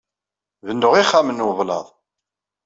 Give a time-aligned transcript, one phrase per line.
[0.65, 1.85] Bennuɣ ixxamen n weblaḍ.